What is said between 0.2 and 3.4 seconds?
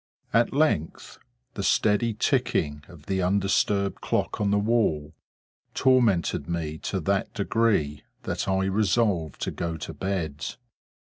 At length, the steady ticking of the